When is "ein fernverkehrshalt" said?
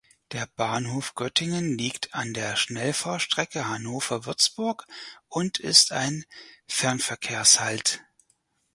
5.91-8.01